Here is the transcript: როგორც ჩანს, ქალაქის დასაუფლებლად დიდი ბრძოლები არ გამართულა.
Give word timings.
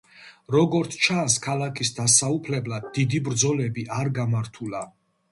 როგორც 0.53 0.95
ჩანს, 1.07 1.33
ქალაქის 1.47 1.91
დასაუფლებლად 1.99 2.87
დიდი 2.95 3.19
ბრძოლები 3.27 3.83
არ 3.99 4.09
გამართულა. 4.17 4.81